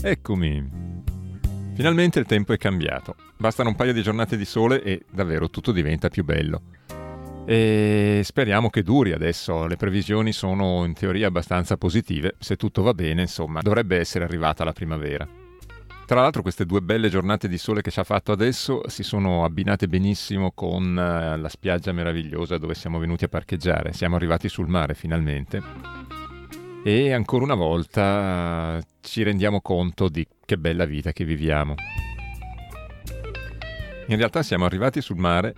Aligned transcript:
Eccomi. 0.00 0.64
Finalmente 1.74 2.20
il 2.20 2.26
tempo 2.26 2.52
è 2.52 2.56
cambiato. 2.56 3.16
Bastano 3.36 3.70
un 3.70 3.74
paio 3.74 3.92
di 3.92 4.00
giornate 4.00 4.36
di 4.36 4.44
sole 4.44 4.80
e 4.82 5.04
davvero 5.10 5.50
tutto 5.50 5.72
diventa 5.72 6.08
più 6.08 6.24
bello. 6.24 6.62
E 7.44 8.20
speriamo 8.22 8.70
che 8.70 8.84
duri 8.84 9.12
adesso. 9.12 9.66
Le 9.66 9.76
previsioni 9.76 10.32
sono 10.32 10.84
in 10.84 10.94
teoria 10.94 11.26
abbastanza 11.26 11.76
positive. 11.76 12.36
Se 12.38 12.54
tutto 12.56 12.82
va 12.82 12.94
bene, 12.94 13.22
insomma, 13.22 13.60
dovrebbe 13.60 13.98
essere 13.98 14.24
arrivata 14.24 14.62
la 14.62 14.72
primavera. 14.72 15.26
Tra 16.06 16.20
l'altro 16.20 16.42
queste 16.42 16.64
due 16.64 16.80
belle 16.80 17.10
giornate 17.10 17.48
di 17.48 17.58
sole 17.58 17.82
che 17.82 17.90
ci 17.90 18.00
ha 18.00 18.04
fatto 18.04 18.32
adesso 18.32 18.88
si 18.88 19.02
sono 19.02 19.44
abbinate 19.44 19.88
benissimo 19.88 20.52
con 20.52 20.98
eh, 20.98 21.36
la 21.36 21.48
spiaggia 21.50 21.92
meravigliosa 21.92 22.56
dove 22.56 22.74
siamo 22.74 22.98
venuti 22.98 23.24
a 23.24 23.28
parcheggiare. 23.28 23.92
Siamo 23.92 24.16
arrivati 24.16 24.48
sul 24.48 24.68
mare 24.68 24.94
finalmente 24.94 26.17
e 26.84 27.12
ancora 27.12 27.44
una 27.44 27.54
volta 27.54 28.80
ci 29.00 29.22
rendiamo 29.22 29.60
conto 29.60 30.08
di 30.08 30.26
che 30.44 30.56
bella 30.56 30.84
vita 30.84 31.12
che 31.12 31.24
viviamo. 31.24 31.74
In 34.06 34.16
realtà 34.16 34.42
siamo 34.42 34.64
arrivati 34.64 35.00
sul 35.00 35.18
mare, 35.18 35.54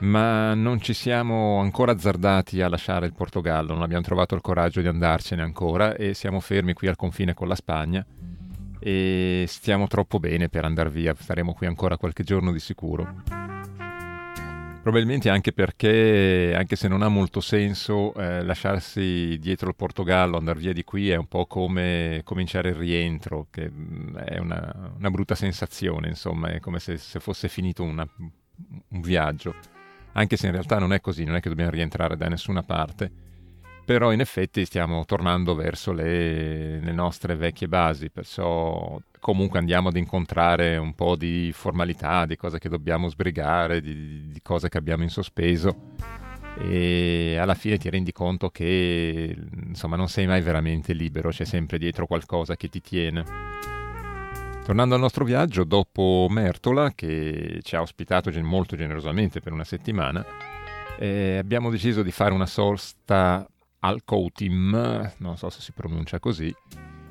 ma 0.00 0.54
non 0.54 0.80
ci 0.80 0.94
siamo 0.94 1.60
ancora 1.60 1.92
azzardati 1.92 2.62
a 2.62 2.68
lasciare 2.68 3.06
il 3.06 3.12
Portogallo, 3.12 3.74
non 3.74 3.82
abbiamo 3.82 4.02
trovato 4.02 4.34
il 4.34 4.40
coraggio 4.40 4.80
di 4.80 4.88
andarcene 4.88 5.42
ancora 5.42 5.94
e 5.94 6.14
siamo 6.14 6.40
fermi 6.40 6.72
qui 6.72 6.88
al 6.88 6.96
confine 6.96 7.34
con 7.34 7.48
la 7.48 7.54
Spagna 7.54 8.04
e 8.78 9.44
stiamo 9.46 9.86
troppo 9.86 10.18
bene 10.18 10.48
per 10.48 10.64
andare 10.64 10.90
via, 10.90 11.14
staremo 11.16 11.52
qui 11.52 11.66
ancora 11.66 11.96
qualche 11.96 12.24
giorno 12.24 12.50
di 12.50 12.58
sicuro. 12.58 13.41
Probabilmente 14.82 15.30
anche 15.30 15.52
perché, 15.52 16.54
anche 16.56 16.74
se 16.74 16.88
non 16.88 17.02
ha 17.02 17.08
molto 17.08 17.40
senso, 17.40 18.12
eh, 18.14 18.42
lasciarsi 18.42 19.38
dietro 19.38 19.68
il 19.68 19.76
Portogallo, 19.76 20.36
andare 20.36 20.58
via 20.58 20.72
di 20.72 20.82
qui 20.82 21.08
è 21.08 21.14
un 21.14 21.28
po' 21.28 21.46
come 21.46 22.22
cominciare 22.24 22.70
il 22.70 22.74
rientro, 22.74 23.46
che 23.48 23.70
mm, 23.70 24.16
è 24.16 24.38
una, 24.38 24.92
una 24.98 25.10
brutta 25.10 25.36
sensazione, 25.36 26.08
insomma, 26.08 26.48
è 26.48 26.58
come 26.58 26.80
se, 26.80 26.96
se 26.96 27.20
fosse 27.20 27.48
finito 27.48 27.84
una, 27.84 28.04
un 28.16 29.00
viaggio. 29.00 29.54
Anche 30.14 30.36
se 30.36 30.46
in 30.46 30.52
realtà 30.52 30.80
non 30.80 30.92
è 30.92 31.00
così, 31.00 31.22
non 31.22 31.36
è 31.36 31.40
che 31.40 31.48
dobbiamo 31.48 31.70
rientrare 31.70 32.16
da 32.16 32.26
nessuna 32.26 32.64
parte, 32.64 33.10
però 33.84 34.12
in 34.12 34.20
effetti 34.20 34.64
stiamo 34.64 35.04
tornando 35.04 35.54
verso 35.54 35.92
le, 35.92 36.80
le 36.80 36.92
nostre 36.92 37.36
vecchie 37.36 37.68
basi, 37.68 38.10
perciò 38.10 39.00
comunque 39.20 39.58
andiamo 39.58 39.88
ad 39.88 39.96
incontrare 39.96 40.76
un 40.76 40.94
po' 40.94 41.16
di 41.16 41.50
formalità, 41.54 42.26
di 42.26 42.36
cose 42.36 42.58
che 42.58 42.68
dobbiamo 42.68 43.08
sbrigare, 43.08 43.80
di, 43.80 44.28
di 44.28 44.40
cose 44.42 44.68
che 44.68 44.78
abbiamo 44.78 45.02
in 45.02 45.10
sospeso 45.10 45.76
e 46.58 47.36
alla 47.38 47.54
fine 47.54 47.78
ti 47.78 47.88
rendi 47.88 48.12
conto 48.12 48.50
che 48.50 49.36
insomma 49.66 49.96
non 49.96 50.08
sei 50.08 50.26
mai 50.26 50.42
veramente 50.42 50.92
libero, 50.92 51.30
c'è 51.30 51.44
sempre 51.44 51.78
dietro 51.78 52.06
qualcosa 52.06 52.56
che 52.56 52.68
ti 52.68 52.80
tiene. 52.80 53.24
Tornando 54.64 54.94
al 54.94 55.00
nostro 55.00 55.24
viaggio, 55.24 55.64
dopo 55.64 56.28
Mertola, 56.30 56.92
che 56.94 57.60
ci 57.62 57.74
ha 57.74 57.80
ospitato 57.80 58.30
molto 58.42 58.76
generosamente 58.76 59.40
per 59.40 59.52
una 59.52 59.64
settimana, 59.64 60.24
eh, 60.98 61.38
abbiamo 61.38 61.68
deciso 61.68 62.02
di 62.02 62.12
fare 62.12 62.32
una 62.32 62.46
sosta 62.46 63.44
al 63.84 64.04
Coutim, 64.04 65.12
non 65.18 65.36
so 65.36 65.50
se 65.50 65.60
si 65.60 65.72
pronuncia 65.72 66.18
così, 66.18 66.54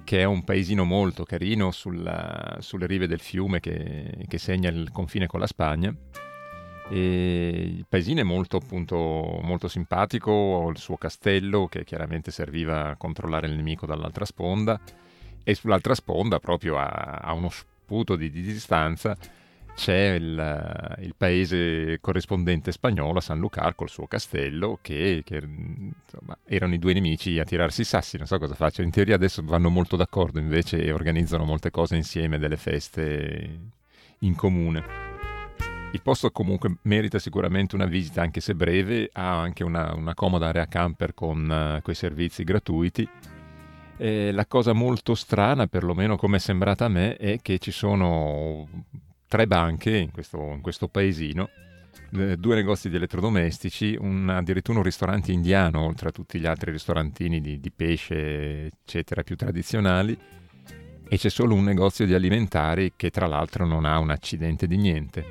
che 0.04 0.20
è 0.20 0.24
un 0.24 0.44
paesino 0.44 0.84
molto 0.84 1.24
carino 1.24 1.72
sulla, 1.72 2.58
sulle 2.60 2.86
rive 2.86 3.08
del 3.08 3.20
fiume 3.20 3.60
che, 3.60 4.26
che, 4.28 4.38
segna 4.38 4.70
il 4.70 4.92
confine 4.92 5.28
con 5.28 5.40
la 5.40 5.48
Spagna. 5.48 5.94
E 6.90 7.74
il 7.78 7.86
paesino 7.88 8.20
è 8.20 8.24
molto, 8.24 8.58
appunto, 8.58 8.96
molto 9.42 9.68
simpatico, 9.68 10.70
il 10.70 10.78
suo 10.78 10.98
castello 10.98 11.68
che 11.68 11.84
chiaramente 11.86 12.32
serviva 12.32 12.90
a 12.90 12.96
controllare 12.98 13.48
il 13.48 13.54
nemico 13.54 13.86
dall'altra 13.86 14.26
sponda 14.26 14.80
e 15.44 15.56
sull'altra 15.56 15.96
sponda, 15.96 16.40
proprio 16.40 16.78
a, 16.78 16.88
a 17.22 17.34
uno 17.34 17.50
sputo 17.50 18.16
di, 18.16 18.30
di 18.30 18.42
distanza, 18.42 19.18
c'è 19.76 20.14
il, 20.14 20.98
il, 21.00 21.16
paese 21.18 22.00
corrispondente 22.02 22.72
spagnolo, 22.72 23.20
San 23.20 23.40
Lucar, 23.40 23.74
col 23.76 23.90
suo 23.90 24.06
castello, 24.08 24.80
che, 24.82 25.22
che 25.26 25.36
insomma, 25.38 26.38
erano 26.46 26.74
i 26.74 26.80
due 26.80 26.94
nemici 26.94 27.40
a 27.40 27.44
tirarsi 27.44 27.82
i 27.82 27.86
sassi, 27.86 28.18
non 28.18 28.28
so 28.28 28.38
cosa 28.38 28.56
faccio. 28.56 28.82
In 28.82 28.92
teoria 28.92 29.16
adesso 29.16 29.42
vanno 29.44 29.70
molto 29.70 29.96
d'accordo 29.96 30.40
invece 30.40 30.82
e 30.82 30.92
organizzano 30.92 31.46
molte 31.46 31.72
cose 31.72 31.96
insieme, 31.96 32.38
delle 32.38 32.58
feste 32.58 33.60
in 34.20 34.36
comune. 34.36 34.84
Il 35.94 36.02
posto 36.02 36.32
comunque 36.32 36.78
merita 36.84 37.20
sicuramente 37.20 37.76
una 37.76 37.86
visita, 37.86 38.22
anche 38.22 38.40
se 38.40 38.56
breve, 38.56 39.10
ha 39.12 39.42
anche 39.42 39.64
una, 39.64 39.94
una 39.94 40.14
comoda 40.14 40.48
area 40.48 40.66
camper 40.68 41.14
con 41.14 41.78
uh, 41.78 41.82
quei 41.82 41.96
servizi 41.96 42.44
gratuiti. 42.44 43.08
E 43.98 44.32
la 44.32 44.46
cosa 44.46 44.72
molto 44.72 45.16
strana, 45.16 45.68
perlomeno 45.68 46.16
come 46.16 46.38
è 46.38 46.40
sembrata 46.40 46.86
a 46.86 46.90
me, 46.90 47.18
è 47.18 47.40
che 47.42 47.60
ci 47.60 47.72
sono 47.72 48.68
tre 49.32 49.48
banche 49.48 49.96
in 49.96 50.12
questo, 50.12 50.52
in 50.52 50.60
questo 50.60 50.90
paesino, 50.90 51.48
eh, 52.18 52.36
due 52.36 52.56
negozi 52.56 52.90
di 52.90 52.98
elettrodomestici, 52.98 53.96
un, 53.98 54.28
addirittura 54.28 54.80
un 54.80 54.84
ristorante 54.84 55.32
indiano, 55.32 55.86
oltre 55.86 56.10
a 56.10 56.12
tutti 56.12 56.38
gli 56.38 56.46
altri 56.46 56.70
ristorantini 56.70 57.40
di, 57.40 57.58
di 57.62 57.72
pesce, 57.72 58.66
eccetera, 58.66 59.24
più 59.24 59.38
tradizionali, 59.38 60.20
e 61.08 61.18
c'è 61.18 61.30
solo 61.30 61.56
un 61.56 61.64
negozio 61.64 62.06
di 62.06 62.14
alimentari 62.14 62.92
che 62.98 63.10
tra 63.10 63.26
l'altro 63.26 63.66
non 63.66 63.86
ha 63.86 64.00
un 64.00 64.10
accidente 64.10 64.68
di 64.68 64.76
niente. 64.76 65.26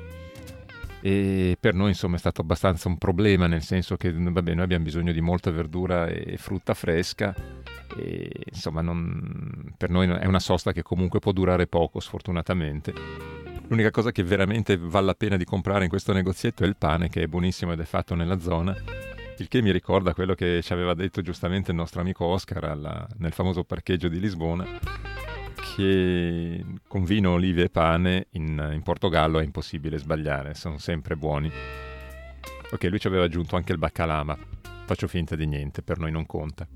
E 0.99 1.55
per 1.59 1.75
noi 1.75 1.89
insomma 1.89 2.15
è 2.15 2.19
stato 2.19 2.41
abbastanza 2.41 2.87
un 2.87 2.97
problema, 2.97 3.45
nel 3.45 3.61
senso 3.61 3.97
che 3.97 4.11
vabbè, 4.11 4.55
noi 4.55 4.63
abbiamo 4.63 4.83
bisogno 4.83 5.11
di 5.11 5.21
molta 5.21 5.51
verdura 5.51 6.07
e 6.07 6.37
frutta 6.37 6.73
fresca 6.73 7.35
e 7.95 8.31
insomma 8.51 8.81
non, 8.81 9.73
per 9.77 9.91
noi 9.91 10.07
è 10.07 10.25
una 10.25 10.39
sosta 10.39 10.71
che 10.71 10.81
comunque 10.81 11.19
può 11.19 11.33
durare 11.33 11.67
poco 11.67 11.99
sfortunatamente 11.99 13.40
L'unica 13.71 13.89
cosa 13.89 14.11
che 14.11 14.21
veramente 14.21 14.75
vale 14.75 15.05
la 15.05 15.13
pena 15.13 15.37
di 15.37 15.45
comprare 15.45 15.85
in 15.85 15.89
questo 15.89 16.11
negozietto 16.11 16.65
è 16.65 16.67
il 16.67 16.75
pane, 16.75 17.07
che 17.07 17.21
è 17.21 17.27
buonissimo 17.27 17.71
ed 17.71 17.79
è 17.79 17.85
fatto 17.85 18.15
nella 18.15 18.37
zona. 18.37 18.75
Il 19.37 19.47
che 19.47 19.61
mi 19.61 19.71
ricorda 19.71 20.13
quello 20.13 20.33
che 20.33 20.59
ci 20.61 20.73
aveva 20.73 20.93
detto 20.93 21.21
giustamente 21.21 21.71
il 21.71 21.77
nostro 21.77 22.01
amico 22.01 22.25
Oscar 22.25 22.65
alla, 22.65 23.07
nel 23.19 23.31
famoso 23.31 23.63
parcheggio 23.63 24.09
di 24.09 24.19
Lisbona, 24.19 24.67
che 25.73 26.65
con 26.85 27.05
vino, 27.05 27.31
olive 27.31 27.63
e 27.63 27.69
pane 27.69 28.27
in, 28.31 28.71
in 28.73 28.81
Portogallo 28.83 29.39
è 29.39 29.43
impossibile 29.45 29.97
sbagliare, 29.97 30.53
sono 30.53 30.77
sempre 30.77 31.15
buoni. 31.15 31.49
Ok, 32.71 32.83
lui 32.89 32.99
ci 32.99 33.07
aveva 33.07 33.23
aggiunto 33.23 33.55
anche 33.55 33.71
il 33.71 33.77
baccalà, 33.77 34.21
ma 34.23 34.37
faccio 34.85 35.07
finta 35.07 35.37
di 35.37 35.47
niente, 35.47 35.81
per 35.81 35.97
noi 35.97 36.11
non 36.11 36.25
conta. 36.25 36.67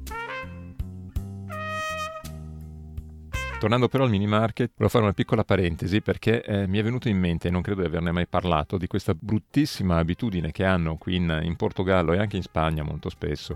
Tornando 3.57 3.88
però 3.88 4.03
al 4.03 4.09
mini 4.09 4.27
market, 4.27 4.71
volevo 4.71 4.89
fare 4.89 5.05
una 5.05 5.13
piccola 5.13 5.45
parentesi 5.45 6.01
perché 6.01 6.43
eh, 6.43 6.67
mi 6.67 6.77
è 6.77 6.83
venuto 6.83 7.07
in 7.07 7.17
mente, 7.17 7.47
e 7.47 7.51
non 7.51 7.61
credo 7.61 7.81
di 7.81 7.88
averne 7.88 8.11
mai 8.11 8.27
parlato, 8.27 8.77
di 8.77 8.85
questa 8.85 9.16
bruttissima 9.16 9.97
abitudine 9.97 10.51
che 10.51 10.66
hanno 10.66 10.97
qui 10.97 11.16
in, 11.16 11.39
in 11.41 11.55
Portogallo 11.55 12.13
e 12.13 12.19
anche 12.19 12.35
in 12.35 12.44
Spagna 12.44 12.83
molto 12.83 13.09
spesso, 13.09 13.55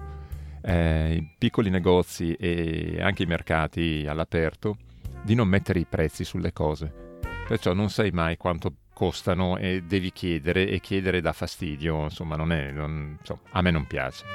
eh, 0.64 1.14
i 1.14 1.36
piccoli 1.38 1.70
negozi 1.70 2.34
e 2.34 2.98
anche 3.02 3.24
i 3.24 3.28
mercati 3.28 4.06
all'aperto, 4.08 4.78
di 5.22 5.36
non 5.36 5.48
mettere 5.50 5.80
i 5.80 5.86
prezzi 5.86 6.24
sulle 6.24 6.54
cose. 6.54 7.20
Perciò 7.48 7.74
non 7.74 7.90
sai 7.90 8.12
mai 8.12 8.38
quanto 8.38 8.74
costano 8.94 9.58
e 9.58 9.84
devi 9.86 10.12
chiedere 10.12 10.68
e 10.70 10.80
chiedere 10.80 11.20
dà 11.20 11.34
fastidio, 11.34 12.04
insomma, 12.04 12.36
non 12.36 12.52
è, 12.54 12.72
non, 12.72 13.18
insomma, 13.20 13.42
a 13.52 13.62
me 13.62 13.70
non 13.70 13.86
piace 13.86 14.26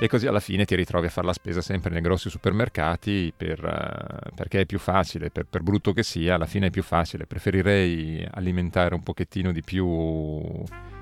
e 0.00 0.06
così 0.06 0.28
alla 0.28 0.38
fine 0.38 0.64
ti 0.64 0.76
ritrovi 0.76 1.06
a 1.06 1.10
fare 1.10 1.26
la 1.26 1.32
spesa 1.32 1.60
sempre 1.60 1.90
nei 1.90 2.00
grossi 2.00 2.30
supermercati 2.30 3.32
per, 3.36 3.64
uh, 3.64 4.34
perché 4.34 4.60
è 4.60 4.66
più 4.66 4.78
facile, 4.78 5.30
per, 5.30 5.46
per, 5.50 5.62
brutto 5.62 5.92
che 5.92 6.04
sia, 6.04 6.36
alla 6.36 6.46
fine 6.46 6.68
è 6.68 6.70
più 6.70 6.84
facile. 6.84 7.26
Preferirei 7.26 8.26
alimentare 8.30 8.94
un 8.94 9.02
pochettino 9.02 9.50
di 9.50 9.62
più 9.62 9.86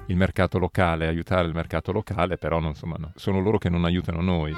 il 0.06 0.16
mercato 0.16 0.58
locale, 0.58 1.06
aiutare 1.06 1.46
il 1.46 1.54
mercato 1.54 1.92
locale, 1.92 2.38
però 2.38 2.58
non, 2.58 2.70
insomma, 2.70 2.96
no. 2.98 3.12
sono 3.16 3.40
loro 3.40 3.58
che 3.58 3.68
non 3.68 3.84
aiutano 3.84 4.22
noi. 4.22 4.54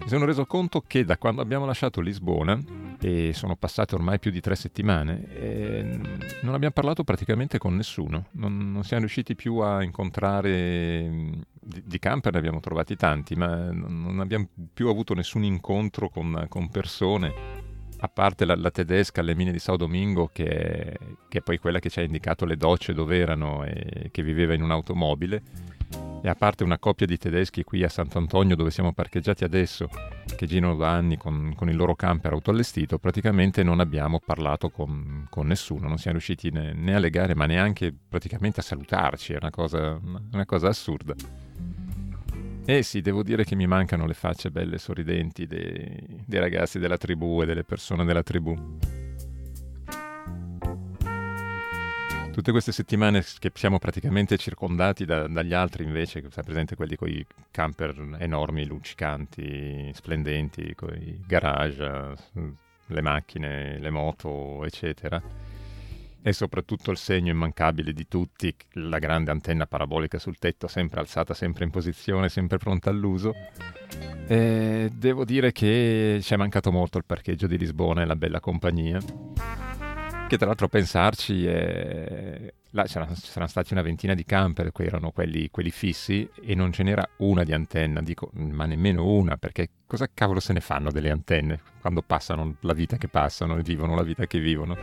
Mi 0.00 0.08
sono 0.08 0.24
reso 0.24 0.46
conto 0.46 0.82
che 0.84 1.04
da 1.04 1.16
quando 1.16 1.42
abbiamo 1.42 1.64
lasciato 1.64 2.00
Lisbona 2.00 2.81
e 3.04 3.32
sono 3.32 3.56
passate 3.56 3.94
ormai 3.94 4.18
più 4.18 4.30
di 4.30 4.40
tre 4.40 4.54
settimane 4.54 5.28
e 5.34 5.82
non 6.42 6.54
abbiamo 6.54 6.72
parlato 6.72 7.04
praticamente 7.04 7.58
con 7.58 7.74
nessuno, 7.74 8.26
non, 8.32 8.72
non 8.72 8.84
siamo 8.84 9.02
riusciti 9.02 9.34
più 9.34 9.56
a 9.56 9.82
incontrare, 9.82 11.10
di, 11.60 11.82
di, 11.84 11.98
camper 11.98 12.32
ne 12.32 12.38
abbiamo 12.38 12.60
trovati 12.60 12.96
tanti, 12.96 13.34
ma 13.34 13.70
non 13.72 14.20
abbiamo 14.20 14.48
più 14.72 14.88
avuto 14.88 15.14
nessun 15.14 15.42
incontro 15.42 16.08
con, 16.08 16.46
con 16.48 16.68
persone, 16.68 17.32
a 17.98 18.08
parte 18.08 18.44
la, 18.44 18.56
la, 18.56 18.70
tedesca 18.70 19.20
alle 19.20 19.34
mine 19.34 19.52
di 19.52 19.58
Sao 19.58 19.76
Domingo 19.76 20.28
che, 20.32 20.98
che 21.28 21.38
è 21.38 21.42
poi 21.42 21.58
quella 21.58 21.78
che 21.78 21.90
ci 21.90 22.00
ha 22.00 22.02
indicato 22.02 22.44
le 22.44 22.56
docce 22.56 22.94
dove 22.94 23.18
erano 23.18 23.64
e 23.64 24.08
che 24.10 24.22
viveva 24.22 24.54
in 24.54 24.62
un'automobile 24.62 25.42
e 26.22 26.28
a 26.28 26.34
parte 26.36 26.62
una 26.62 26.78
coppia 26.78 27.04
di 27.04 27.18
tedeschi 27.18 27.64
qui 27.64 27.82
a 27.82 27.88
Sant'Antonio 27.88 28.54
dove 28.54 28.70
siamo 28.70 28.92
parcheggiati 28.92 29.42
adesso, 29.42 29.88
che 30.36 30.46
girano 30.46 30.76
da 30.76 30.90
anni 30.90 31.16
con, 31.16 31.52
con 31.56 31.68
il 31.68 31.74
loro 31.74 31.96
camper 31.96 32.32
autoallestito, 32.32 32.98
praticamente 32.98 33.64
non 33.64 33.80
abbiamo 33.80 34.20
parlato 34.24 34.70
con, 34.70 35.26
con 35.28 35.48
nessuno, 35.48 35.88
non 35.88 35.98
siamo 35.98 36.18
riusciti 36.18 36.50
né, 36.50 36.72
né, 36.72 36.94
a 36.94 37.00
legare 37.00 37.34
ma 37.34 37.46
neanche 37.46 37.92
praticamente 38.08 38.60
a 38.60 38.62
salutarci, 38.62 39.32
è 39.32 39.38
una 39.40 39.50
cosa, 39.50 39.98
una 40.32 40.46
cosa 40.46 40.68
assurda. 40.68 41.14
Eh 42.64 42.84
sì, 42.84 43.00
devo 43.00 43.24
dire 43.24 43.42
che 43.44 43.56
mi 43.56 43.66
mancano 43.66 44.06
le 44.06 44.14
facce 44.14 44.52
belle 44.52 44.76
e 44.76 44.78
sorridenti 44.78 45.48
dei, 45.48 46.22
dei 46.24 46.38
ragazzi 46.38 46.78
della 46.78 46.96
tribù 46.96 47.42
e 47.42 47.46
delle 47.46 47.64
persone 47.64 48.04
della 48.04 48.22
tribù. 48.22 48.56
Tutte 52.32 52.50
queste 52.50 52.72
settimane 52.72 53.22
che 53.38 53.52
siamo 53.54 53.78
praticamente 53.78 54.38
circondati 54.38 55.04
da, 55.04 55.28
dagli 55.28 55.52
altri 55.52 55.84
invece, 55.84 56.24
sai 56.30 56.42
presente 56.42 56.76
quelli 56.76 56.96
con 56.96 57.08
i 57.08 57.24
camper 57.50 58.16
enormi, 58.18 58.64
luccicanti, 58.64 59.92
splendenti, 59.92 60.74
con 60.74 60.94
i 60.94 61.20
garage, 61.26 62.14
le 62.86 63.00
macchine, 63.02 63.78
le 63.78 63.90
moto, 63.90 64.64
eccetera. 64.64 65.22
E 66.22 66.32
soprattutto 66.32 66.90
il 66.90 66.96
segno 66.96 67.30
immancabile 67.30 67.92
di 67.92 68.08
tutti, 68.08 68.54
la 68.72 68.98
grande 68.98 69.30
antenna 69.30 69.66
parabolica 69.66 70.18
sul 70.18 70.38
tetto, 70.38 70.68
sempre 70.68 71.00
alzata, 71.00 71.34
sempre 71.34 71.64
in 71.64 71.70
posizione, 71.70 72.30
sempre 72.30 72.56
pronta 72.56 72.88
all'uso. 72.88 73.34
E 74.26 74.90
devo 74.90 75.26
dire 75.26 75.52
che 75.52 76.20
ci 76.22 76.32
è 76.32 76.36
mancato 76.38 76.72
molto 76.72 76.96
il 76.96 77.04
parcheggio 77.04 77.46
di 77.46 77.58
Lisbona 77.58 78.00
e 78.00 78.06
la 78.06 78.16
bella 78.16 78.40
compagnia 78.40 79.00
che 80.32 80.38
tra 80.38 80.46
l'altro 80.46 80.64
a 80.64 80.70
pensarci 80.70 81.44
eh, 81.44 82.54
là 82.70 82.84
c'erano, 82.84 83.12
c'erano, 83.20 83.46
stati 83.48 83.74
una 83.74 83.82
ventina 83.82 84.14
di 84.14 84.24
camper, 84.24 84.72
que 84.72 84.86
erano 84.86 85.10
quelli, 85.10 85.50
quelli, 85.50 85.70
fissi 85.70 86.26
e 86.42 86.54
non 86.54 86.72
ce 86.72 86.82
n'era 86.82 87.06
una 87.18 87.44
di 87.44 87.52
antenna, 87.52 88.00
dico 88.00 88.30
ma 88.32 88.64
nemmeno 88.64 89.04
una 89.04 89.36
perché 89.36 89.68
cosa 89.86 90.08
cavolo 90.12 90.40
se 90.40 90.54
ne 90.54 90.60
fanno 90.60 90.90
delle 90.90 91.10
antenne 91.10 91.60
quando 91.82 92.00
passano 92.00 92.54
la 92.60 92.72
vita 92.72 92.96
che 92.96 93.08
passano 93.08 93.58
e 93.58 93.62
vivono 93.62 93.94
la 93.94 94.02
vita 94.02 94.26
che 94.26 94.38
vivono. 94.38 94.74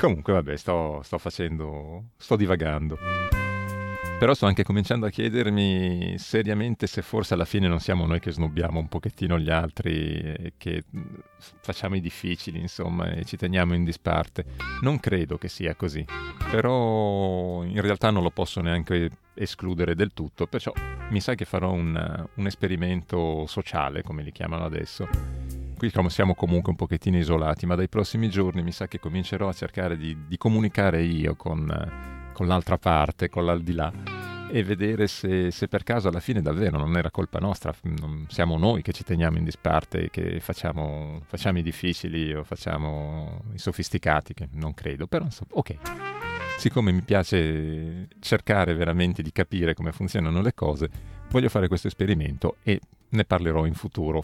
Comunque 0.00 0.32
vabbè 0.32 0.56
sto, 0.56 1.02
sto 1.02 1.18
facendo, 1.18 2.12
sto 2.16 2.34
divagando. 2.34 3.43
Però 4.16 4.32
sto 4.32 4.46
anche 4.46 4.62
cominciando 4.62 5.06
a 5.06 5.10
chiedermi 5.10 6.14
seriamente 6.18 6.86
se 6.86 7.02
forse 7.02 7.34
alla 7.34 7.44
fine 7.44 7.66
non 7.66 7.80
siamo 7.80 8.06
noi 8.06 8.20
che 8.20 8.30
snobbiamo 8.30 8.78
un 8.78 8.88
pochettino 8.88 9.38
gli 9.38 9.50
altri 9.50 10.52
che 10.56 10.84
mm, 10.96 11.02
facciamo 11.60 11.96
i 11.96 12.00
difficili, 12.00 12.60
insomma, 12.60 13.10
e 13.10 13.24
ci 13.24 13.36
teniamo 13.36 13.74
in 13.74 13.84
disparte. 13.84 14.44
Non 14.82 15.00
credo 15.00 15.36
che 15.36 15.48
sia 15.48 15.74
così, 15.74 16.06
però 16.50 17.64
in 17.64 17.80
realtà 17.80 18.10
non 18.10 18.22
lo 18.22 18.30
posso 18.30 18.60
neanche 18.60 19.10
escludere 19.34 19.96
del 19.96 20.12
tutto, 20.14 20.46
perciò 20.46 20.72
mi 21.10 21.20
sa 21.20 21.34
che 21.34 21.44
farò 21.44 21.72
un, 21.72 22.28
un 22.34 22.46
esperimento 22.46 23.46
sociale, 23.46 24.02
come 24.02 24.22
li 24.22 24.32
chiamano 24.32 24.64
adesso. 24.64 25.08
Qui 25.76 25.92
siamo 26.06 26.34
comunque 26.34 26.70
un 26.70 26.76
pochettino 26.76 27.18
isolati, 27.18 27.66
ma 27.66 27.74
dai 27.74 27.88
prossimi 27.88 28.30
giorni 28.30 28.62
mi 28.62 28.72
sa 28.72 28.86
che 28.86 29.00
comincerò 29.00 29.48
a 29.48 29.52
cercare 29.52 29.98
di, 29.98 30.16
di 30.28 30.38
comunicare 30.38 31.02
io 31.02 31.34
con 31.34 32.13
con 32.34 32.46
l'altra 32.46 32.76
parte, 32.76 33.30
con 33.30 33.46
l'aldilà 33.46 33.90
e 34.54 34.62
vedere 34.62 35.08
se, 35.08 35.50
se, 35.50 35.66
per 35.66 35.82
caso 35.82 36.08
alla 36.08 36.20
fine 36.20 36.40
davvero 36.40 36.78
non 36.78 36.96
era 36.96 37.10
colpa 37.10 37.40
nostra, 37.40 37.74
non 37.82 38.26
siamo 38.28 38.56
noi 38.56 38.82
che 38.82 38.92
ci 38.92 39.02
teniamo 39.02 39.36
in 39.36 39.42
disparte, 39.42 40.10
che 40.10 40.38
facciamo, 40.38 41.22
facciamo 41.24 41.58
i 41.58 41.62
difficili 41.62 42.32
o 42.32 42.44
facciamo 42.44 43.42
i 43.52 43.58
sofisticati, 43.58 44.32
che 44.32 44.48
non 44.52 44.72
credo, 44.74 45.06
però 45.06 45.24
insomma, 45.24 45.50
ok. 45.54 45.76
Siccome 46.56 46.92
mi 46.92 47.02
piace 47.02 48.06
cercare 48.20 48.74
veramente 48.74 49.22
di 49.22 49.32
capire 49.32 49.74
come 49.74 49.90
funzionano 49.90 50.40
le 50.40 50.54
cose, 50.54 50.88
voglio 51.30 51.48
fare 51.48 51.66
questo 51.66 51.88
esperimento 51.88 52.58
e 52.62 52.80
ne 53.08 53.24
parlerò 53.24 53.66
in 53.66 53.74
futuro. 53.74 54.22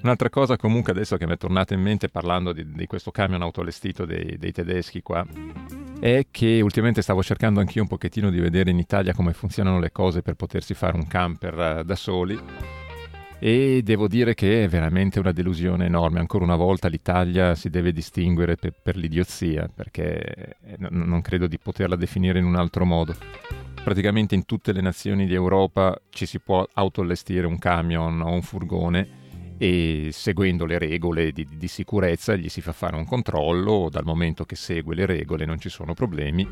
Un'altra 0.00 0.30
cosa 0.30 0.56
comunque 0.56 0.92
adesso 0.92 1.16
che 1.16 1.26
mi 1.26 1.32
è 1.32 1.36
tornata 1.36 1.74
in 1.74 1.80
mente 1.80 2.08
parlando 2.08 2.52
di, 2.52 2.70
di 2.70 2.86
questo 2.86 3.10
camion 3.10 3.42
autoallestito 3.42 4.04
dei, 4.04 4.38
dei 4.38 4.52
tedeschi 4.52 5.02
qua, 5.02 5.26
è 6.00 6.26
che 6.30 6.60
ultimamente 6.62 7.02
stavo 7.02 7.22
cercando 7.22 7.60
anch'io 7.60 7.82
un 7.82 7.88
pochettino 7.88 8.30
di 8.30 8.38
vedere 8.38 8.70
in 8.70 8.78
Italia 8.78 9.14
come 9.14 9.32
funzionano 9.32 9.80
le 9.80 9.90
cose 9.90 10.22
per 10.22 10.34
potersi 10.34 10.74
fare 10.74 10.96
un 10.96 11.06
camper 11.06 11.58
eh, 11.58 11.84
da 11.84 11.96
soli 11.96 12.38
e 13.40 13.82
devo 13.84 14.08
dire 14.08 14.34
che 14.34 14.64
è 14.64 14.68
veramente 14.68 15.18
una 15.18 15.32
delusione 15.32 15.86
enorme. 15.86 16.18
Ancora 16.18 16.44
una 16.44 16.56
volta 16.56 16.88
l'Italia 16.88 17.54
si 17.54 17.70
deve 17.70 17.92
distinguere 17.92 18.56
per, 18.56 18.74
per 18.80 18.96
l'idiozia, 18.96 19.70
perché 19.72 20.56
n- 20.78 20.88
non 20.90 21.20
credo 21.20 21.46
di 21.46 21.58
poterla 21.58 21.94
definire 21.94 22.38
in 22.38 22.44
un 22.44 22.56
altro 22.56 22.84
modo. 22.84 23.14
Praticamente 23.82 24.34
in 24.34 24.44
tutte 24.44 24.72
le 24.72 24.80
nazioni 24.80 25.26
di 25.26 25.34
Europa 25.34 25.96
ci 26.10 26.26
si 26.26 26.40
può 26.40 26.66
autoallestire 26.72 27.46
un 27.46 27.58
camion 27.58 28.20
o 28.20 28.32
un 28.32 28.42
furgone 28.42 29.26
e 29.58 30.10
seguendo 30.12 30.64
le 30.64 30.78
regole 30.78 31.32
di, 31.32 31.46
di, 31.50 31.68
sicurezza 31.68 32.36
gli 32.36 32.48
si 32.48 32.60
fa 32.60 32.72
fare 32.72 32.94
un 32.94 33.04
controllo, 33.04 33.88
dal 33.90 34.04
momento 34.04 34.44
che 34.44 34.54
segue 34.54 34.94
le 34.94 35.04
regole 35.04 35.44
non 35.44 35.58
ci 35.58 35.68
sono 35.68 35.94
problemi, 35.94 36.48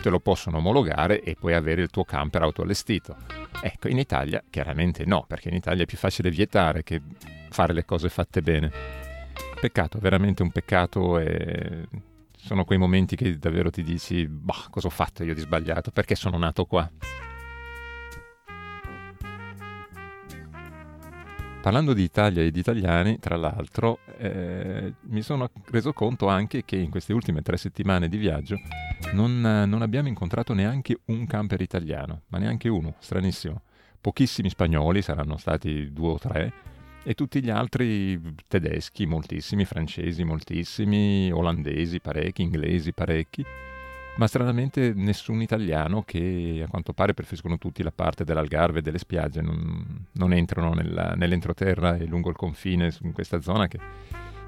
te 0.00 0.08
lo 0.08 0.20
possono 0.20 0.56
omologare 0.56 1.20
e 1.20 1.36
puoi 1.38 1.52
avere 1.52 1.82
il 1.82 1.90
tuo 1.90 2.04
camper 2.04 2.42
autoallestito. 2.42 3.16
Ecco, 3.60 3.88
in 3.88 3.98
Italia 3.98 4.42
chiaramente 4.48 5.04
no, 5.04 5.24
perché 5.28 5.50
in 5.50 5.54
Italia 5.54 5.82
è 5.82 5.86
più 5.86 5.98
facile 5.98 6.30
vietare 6.30 6.82
che 6.82 7.02
fare 7.50 7.74
le 7.74 7.84
cose 7.84 8.08
fatte 8.08 8.40
bene. 8.40 8.72
Peccato, 9.60 9.98
veramente 9.98 10.42
un 10.42 10.50
peccato 10.50 11.18
e 11.18 11.86
sono 12.36 12.64
quei 12.64 12.78
momenti 12.78 13.16
che 13.16 13.38
davvero 13.38 13.70
ti 13.70 13.82
dici, 13.82 14.26
bah, 14.26 14.68
cosa 14.70 14.86
ho 14.86 14.90
fatto 14.90 15.24
io 15.24 15.34
di 15.34 15.40
sbagliato, 15.40 15.90
perché 15.90 16.14
sono 16.14 16.38
nato 16.38 16.64
qua. 16.64 16.90
Parlando 21.66 21.94
di 21.94 22.04
Italia 22.04 22.44
e 22.44 22.52
di 22.52 22.60
italiani, 22.60 23.18
tra 23.18 23.34
l'altro, 23.34 23.98
eh, 24.18 24.94
mi 25.08 25.20
sono 25.20 25.50
reso 25.64 25.92
conto 25.92 26.28
anche 26.28 26.64
che 26.64 26.76
in 26.76 26.90
queste 26.90 27.12
ultime 27.12 27.42
tre 27.42 27.56
settimane 27.56 28.08
di 28.08 28.18
viaggio 28.18 28.56
non, 29.14 29.40
non 29.40 29.82
abbiamo 29.82 30.06
incontrato 30.06 30.54
neanche 30.54 31.00
un 31.06 31.26
camper 31.26 31.60
italiano, 31.60 32.22
ma 32.28 32.38
neanche 32.38 32.68
uno, 32.68 32.94
stranissimo. 33.00 33.62
Pochissimi 34.00 34.48
spagnoli, 34.48 35.02
saranno 35.02 35.38
stati 35.38 35.92
due 35.92 36.10
o 36.10 36.18
tre, 36.20 36.52
e 37.02 37.14
tutti 37.14 37.42
gli 37.42 37.50
altri 37.50 38.20
tedeschi, 38.46 39.04
moltissimi, 39.04 39.64
francesi, 39.64 40.22
moltissimi, 40.22 41.32
olandesi, 41.32 41.98
parecchi, 41.98 42.42
inglesi, 42.42 42.92
parecchi 42.92 43.44
ma 44.16 44.26
stranamente 44.26 44.92
nessun 44.94 45.42
italiano 45.42 46.02
che 46.02 46.62
a 46.64 46.68
quanto 46.68 46.92
pare 46.92 47.14
preferiscono 47.14 47.58
tutti 47.58 47.82
la 47.82 47.92
parte 47.92 48.24
dell'Algarve 48.24 48.78
e 48.78 48.82
delle 48.82 48.98
spiagge, 48.98 49.42
non, 49.42 50.06
non 50.12 50.32
entrano 50.32 50.72
nella, 50.72 51.14
nell'entroterra 51.14 51.96
e 51.96 52.06
lungo 52.06 52.30
il 52.30 52.36
confine 52.36 52.92
in 53.02 53.12
questa 53.12 53.40
zona 53.40 53.68
che, 53.68 53.78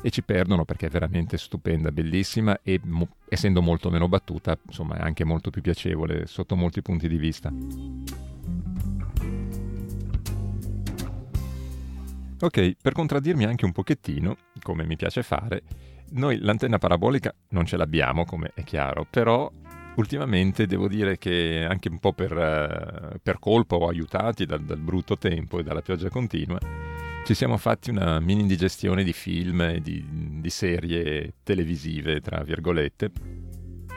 e 0.00 0.10
ci 0.10 0.22
perdono 0.22 0.64
perché 0.64 0.86
è 0.86 0.90
veramente 0.90 1.36
stupenda, 1.36 1.92
bellissima 1.92 2.60
e 2.62 2.80
mo, 2.84 3.08
essendo 3.28 3.60
molto 3.60 3.90
meno 3.90 4.08
battuta, 4.08 4.56
insomma 4.66 4.96
è 4.96 5.02
anche 5.02 5.24
molto 5.24 5.50
più 5.50 5.60
piacevole 5.60 6.26
sotto 6.26 6.56
molti 6.56 6.80
punti 6.80 7.08
di 7.08 7.18
vista. 7.18 7.52
Ok, 12.40 12.76
per 12.80 12.92
contraddirmi 12.92 13.44
anche 13.44 13.64
un 13.64 13.72
pochettino, 13.72 14.36
come 14.62 14.84
mi 14.84 14.94
piace 14.96 15.24
fare, 15.24 15.62
noi 16.10 16.38
l'antenna 16.38 16.78
parabolica 16.78 17.34
non 17.50 17.66
ce 17.66 17.76
l'abbiamo, 17.76 18.24
come 18.24 18.52
è 18.54 18.62
chiaro, 18.64 19.06
però 19.08 19.50
ultimamente 19.96 20.66
devo 20.66 20.88
dire 20.88 21.18
che 21.18 21.66
anche 21.68 21.88
un 21.88 21.98
po' 21.98 22.12
per, 22.12 22.32
uh, 22.32 23.18
per 23.22 23.38
colpa 23.38 23.76
o 23.76 23.88
aiutati 23.88 24.46
dal, 24.46 24.62
dal, 24.62 24.78
brutto 24.78 25.18
tempo 25.18 25.58
e 25.58 25.62
dalla 25.62 25.82
pioggia 25.82 26.08
continua, 26.08 26.58
ci 27.24 27.34
siamo 27.34 27.56
fatti 27.56 27.90
una 27.90 28.20
mini 28.20 28.42
indigestione 28.42 29.04
di 29.04 29.12
film 29.12 29.60
e 29.60 29.80
di, 29.80 30.04
di 30.40 30.50
serie 30.50 31.34
televisive, 31.42 32.20
tra 32.20 32.42
virgolette. 32.42 33.10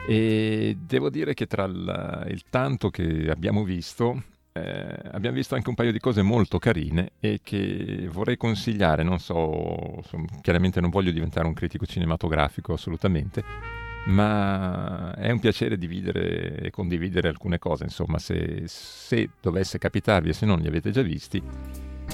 E 0.06 0.76
devo 0.84 1.08
dire 1.08 1.32
che 1.32 1.46
tra 1.46 1.64
il, 1.64 2.26
il 2.28 2.42
tanto 2.50 2.90
che 2.90 3.28
abbiamo 3.30 3.62
visto, 3.62 4.24
eh, 4.54 4.98
abbiamo 5.12 5.36
visto 5.36 5.54
anche 5.54 5.70
un 5.70 5.74
paio 5.74 5.92
di 5.92 5.98
cose 5.98 6.20
molto 6.20 6.58
carine 6.58 7.12
e 7.20 7.40
che 7.42 8.08
vorrei 8.10 8.36
consigliare, 8.36 9.02
non 9.02 9.18
so, 9.18 10.02
chiaramente 10.42 10.80
non 10.80 10.90
voglio 10.90 11.10
diventare 11.10 11.46
un 11.46 11.54
critico 11.54 11.86
cinematografico 11.86 12.74
assolutamente, 12.74 13.42
ma 14.06 15.14
è 15.14 15.30
un 15.30 15.38
piacere 15.38 15.78
dividere 15.78 16.58
e 16.58 16.70
condividere 16.70 17.28
alcune 17.28 17.58
cose, 17.58 17.84
insomma, 17.84 18.18
se, 18.18 18.64
se 18.66 19.30
dovesse 19.40 19.78
capitarvi 19.78 20.28
e 20.30 20.34
se 20.34 20.44
non 20.44 20.58
li 20.58 20.66
avete 20.66 20.90
già 20.90 21.02
visti, 21.02 21.42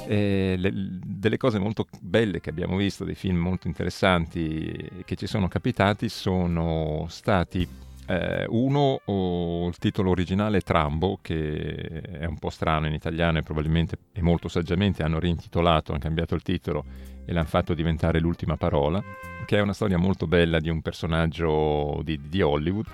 eh, 0.06 0.54
le, 0.56 0.70
delle 0.72 1.36
cose 1.38 1.58
molto 1.58 1.86
belle 2.00 2.40
che 2.40 2.50
abbiamo 2.50 2.76
visto, 2.76 3.04
dei 3.04 3.16
film 3.16 3.38
molto 3.38 3.66
interessanti 3.66 5.02
che 5.04 5.16
ci 5.16 5.26
sono 5.26 5.48
capitati, 5.48 6.08
sono 6.08 7.06
stati 7.08 7.86
eh, 8.08 8.46
uno, 8.48 9.02
oh, 9.04 9.68
il 9.68 9.76
titolo 9.76 10.10
originale 10.10 10.58
è 10.58 10.62
Trambo, 10.62 11.18
che 11.20 11.74
è 12.00 12.24
un 12.24 12.38
po' 12.38 12.48
strano 12.48 12.86
in 12.86 12.94
italiano 12.94 13.36
e 13.36 13.42
probabilmente 13.42 13.98
e 14.12 14.22
molto 14.22 14.48
saggiamente 14.48 15.02
hanno 15.02 15.18
reintitolato, 15.18 15.92
hanno 15.92 16.00
cambiato 16.00 16.34
il 16.34 16.42
titolo 16.42 16.84
e 17.26 17.32
l'hanno 17.34 17.46
fatto 17.46 17.74
diventare 17.74 18.18
l'ultima 18.18 18.56
parola, 18.56 19.02
che 19.44 19.58
è 19.58 19.60
una 19.60 19.74
storia 19.74 19.98
molto 19.98 20.26
bella 20.26 20.58
di 20.58 20.70
un 20.70 20.80
personaggio 20.80 22.00
di, 22.02 22.18
di 22.28 22.40
Hollywood. 22.40 22.86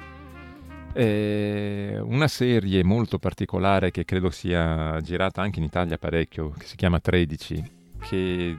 È 0.92 1.96
una 2.00 2.28
serie 2.28 2.82
molto 2.82 3.20
particolare 3.20 3.92
che 3.92 4.04
credo 4.04 4.30
sia 4.30 5.00
girata 5.00 5.42
anche 5.42 5.60
in 5.60 5.64
Italia 5.64 5.96
parecchio, 5.96 6.50
che 6.50 6.66
si 6.66 6.74
chiama 6.74 6.98
13, 6.98 7.70
che 8.00 8.56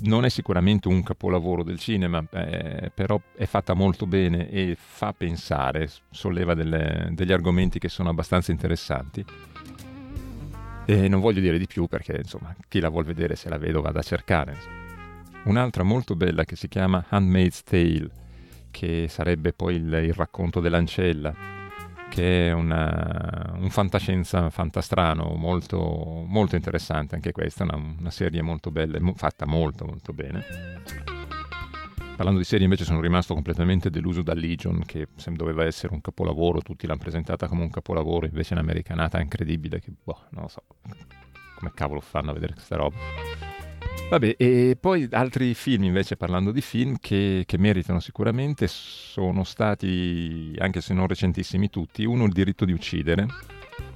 non 0.00 0.24
è 0.24 0.28
sicuramente 0.28 0.88
un 0.88 1.02
capolavoro 1.02 1.62
del 1.62 1.78
cinema, 1.78 2.24
eh, 2.32 2.90
però 2.92 3.20
è 3.36 3.46
fatta 3.46 3.74
molto 3.74 4.06
bene 4.06 4.50
e 4.50 4.76
fa 4.78 5.12
pensare, 5.12 5.88
solleva 6.10 6.54
delle, 6.54 7.10
degli 7.12 7.32
argomenti 7.32 7.78
che 7.78 7.88
sono 7.88 8.10
abbastanza 8.10 8.50
interessanti. 8.50 9.24
E 10.86 11.08
non 11.08 11.20
voglio 11.20 11.40
dire 11.40 11.58
di 11.58 11.66
più 11.66 11.86
perché, 11.86 12.16
insomma, 12.18 12.54
chi 12.68 12.80
la 12.80 12.90
vuol 12.90 13.04
vedere 13.04 13.36
se 13.36 13.48
la 13.48 13.56
vedo 13.56 13.80
vada 13.80 14.00
a 14.00 14.02
cercare. 14.02 14.56
Un'altra 15.44 15.82
molto 15.82 16.16
bella 16.16 16.44
che 16.44 16.56
si 16.56 16.68
chiama 16.68 17.06
Handmaid's 17.08 17.62
Tale, 17.62 18.10
che 18.70 19.06
sarebbe 19.08 19.52
poi 19.52 19.76
il, 19.76 19.92
il 20.04 20.12
racconto 20.12 20.60
dell'ancella, 20.60 21.53
che 22.14 22.46
è 22.46 22.52
una, 22.52 23.54
un 23.56 23.70
fantascienza 23.70 24.48
fantastrano 24.48 25.34
molto, 25.34 26.22
molto 26.24 26.54
interessante 26.54 27.16
anche 27.16 27.32
questa, 27.32 27.64
una, 27.64 27.74
una 27.74 28.10
serie 28.12 28.40
molto 28.40 28.70
bella, 28.70 29.00
fatta 29.16 29.46
molto 29.46 29.84
molto 29.84 30.12
bene. 30.12 30.44
Parlando 32.14 32.38
di 32.38 32.44
serie 32.44 32.66
invece 32.66 32.84
sono 32.84 33.00
rimasto 33.00 33.34
completamente 33.34 33.90
deluso 33.90 34.22
da 34.22 34.32
Legion, 34.32 34.84
che 34.86 35.08
doveva 35.34 35.64
essere 35.64 35.92
un 35.92 36.00
capolavoro, 36.00 36.60
tutti 36.60 36.86
l'hanno 36.86 37.00
presentata 37.00 37.48
come 37.48 37.62
un 37.62 37.70
capolavoro, 37.70 38.26
invece 38.26 38.54
è 39.18 39.22
incredibile, 39.22 39.80
che 39.80 39.92
boh, 40.00 40.20
non 40.30 40.42
lo 40.42 40.48
so, 40.48 40.62
come 41.56 41.72
cavolo 41.74 41.98
fanno 41.98 42.30
a 42.30 42.34
vedere 42.34 42.52
questa 42.52 42.76
roba. 42.76 43.43
Vabbè, 44.08 44.36
e 44.38 44.76
poi 44.78 45.08
altri 45.10 45.54
film 45.54 45.84
invece, 45.84 46.16
parlando 46.16 46.52
di 46.52 46.60
film, 46.60 46.96
che, 47.00 47.42
che, 47.46 47.58
meritano 47.58 48.00
sicuramente, 48.00 48.68
sono 48.68 49.44
stati, 49.44 50.54
anche 50.58 50.80
se 50.80 50.94
non 50.94 51.06
recentissimi 51.06 51.68
tutti, 51.68 52.04
uno 52.04 52.24
Il 52.24 52.32
diritto 52.32 52.64
di 52.64 52.72
uccidere, 52.72 53.26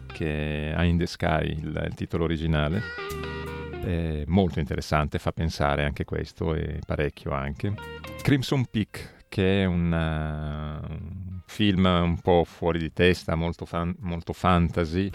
che 0.06 0.72
ha 0.74 0.82
In 0.84 0.96
the 0.96 1.06
Sky 1.06 1.50
il, 1.50 1.84
il 1.86 1.94
titolo 1.94 2.24
originale, 2.24 2.82
è 3.84 4.24
molto 4.26 4.58
interessante, 4.58 5.18
fa 5.18 5.30
pensare 5.30 5.84
anche 5.84 6.04
questo, 6.04 6.54
e 6.54 6.80
parecchio 6.84 7.30
anche. 7.30 7.74
Crimson 8.22 8.64
Peak, 8.66 9.26
che 9.28 9.62
è 9.62 9.64
un, 9.66 9.92
uh, 9.92 10.90
un 10.90 11.40
film 11.46 11.84
un 11.84 12.18
po' 12.20 12.44
fuori 12.44 12.78
di 12.78 12.92
testa, 12.92 13.36
molto, 13.36 13.66
fan, 13.66 13.94
molto 14.00 14.32
fantasy, 14.32 15.10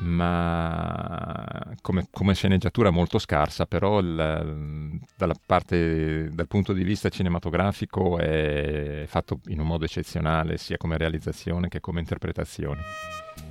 ma 0.00 1.74
come, 1.80 2.06
come, 2.10 2.34
sceneggiatura 2.34 2.90
molto 2.90 3.18
scarsa, 3.18 3.66
però 3.66 3.98
il, 3.98 5.00
parte, 5.44 6.28
dal 6.30 6.46
punto 6.46 6.72
di 6.72 6.84
vista 6.84 7.08
cinematografico 7.08 8.18
è 8.18 9.04
fatto 9.06 9.40
in 9.46 9.60
un 9.60 9.66
modo 9.66 9.84
eccezionale, 9.84 10.56
sia 10.56 10.76
come 10.76 10.96
realizzazione 10.96 11.68
che 11.68 11.80
come 11.80 12.00
interpretazione. 12.00 12.82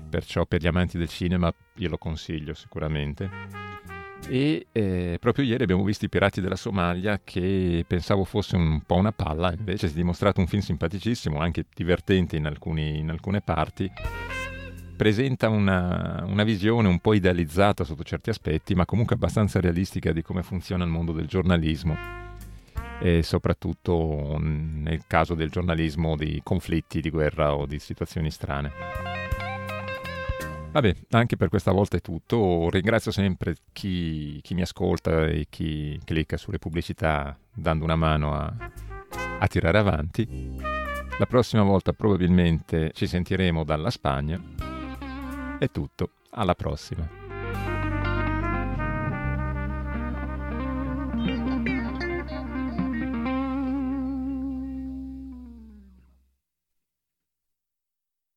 Perciò 0.09 0.45
per 0.45 0.61
gli 0.61 0.67
amanti 0.67 0.97
del 0.97 1.09
cinema 1.09 1.53
io 1.75 1.89
lo 1.89 1.97
consiglio 1.97 2.53
sicuramente. 2.53 3.29
E 4.29 4.67
eh, 4.71 5.17
proprio 5.19 5.45
ieri 5.45 5.63
abbiamo 5.63 5.83
visto 5.83 6.05
I 6.05 6.09
Pirati 6.09 6.41
della 6.41 6.55
Somalia, 6.55 7.21
che 7.23 7.85
pensavo 7.87 8.23
fosse 8.23 8.55
un 8.55 8.81
po' 8.85 8.95
una 8.95 9.11
palla, 9.11 9.53
invece 9.53 9.87
si 9.87 9.93
è 9.93 9.97
dimostrato 9.97 10.39
un 10.39 10.47
film 10.47 10.61
simpaticissimo, 10.61 11.39
anche 11.39 11.65
divertente 11.73 12.35
in, 12.35 12.45
alcuni, 12.45 12.99
in 12.99 13.09
alcune 13.09 13.41
parti 13.41 13.89
presenta 14.97 15.47
una, 15.47 16.25
una, 16.27 16.43
visione 16.43 16.87
un 16.87 16.99
po' 16.99 17.13
idealizzata 17.13 17.83
sotto 17.83 18.03
certi 18.03 18.31
aspetti, 18.31 18.73
ma 18.73 18.85
comunque 18.85 19.15
abbastanza 19.15 19.61
realistica 19.61 20.11
di 20.11 20.23
come 20.23 20.41
funziona 20.43 20.83
il 20.83 20.89
mondo 20.89 21.13
del 21.13 21.27
giornalismo 21.27 21.95
e 22.99 23.21
soprattutto 23.21 24.37
nel 24.39 25.03
caso 25.05 25.35
del 25.35 25.51
giornalismo 25.51 26.17
di 26.17 26.41
conflitti, 26.43 26.99
di 26.99 27.11
guerra 27.11 27.53
o 27.53 27.67
di 27.67 27.77
situazioni 27.77 28.31
strane. 28.31 28.71
Vabbè, 30.71 30.95
anche 31.11 31.37
per 31.37 31.49
questa 31.49 31.71
volta 31.71 31.97
è 31.97 32.01
tutto. 32.01 32.69
Ringrazio 32.69 33.11
sempre 33.11 33.55
chi, 33.71 34.39
chi 34.41 34.53
mi 34.55 34.61
ascolta 34.61 35.25
e 35.27 35.45
chi 35.49 35.99
clicca 36.03 36.37
sulle 36.37 36.59
pubblicità 36.59 37.37
dando 37.53 37.83
una 37.83 37.95
mano 37.95 38.33
a, 38.33 38.53
a 39.39 39.47
tirare 39.47 39.77
avanti. 39.77 40.55
La 41.19 41.25
prossima 41.25 41.63
volta 41.63 41.93
probabilmente 41.93 42.91
ci 42.93 43.07
sentiremo 43.07 43.63
dalla 43.63 43.89
Spagna 43.89 44.66
è 45.59 45.71
tutto, 45.71 46.11
alla 46.31 46.55
prossima. 46.55 47.26